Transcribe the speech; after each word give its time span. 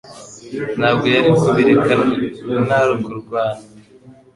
Ntabwo 0.77 1.05
yari 1.13 1.29
kubireka 1.39 1.93
nta 2.65 2.79
kurwana. 3.03 3.63